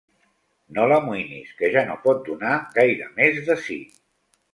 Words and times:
No 0.77 0.85
l'amoïnis, 0.91 1.51
que 1.59 1.69
ja 1.75 1.83
no 1.89 1.97
pot 2.05 2.23
donar 2.29 2.55
gaire 2.79 3.11
més 3.21 3.39
de 3.51 3.59
si. 3.67 3.79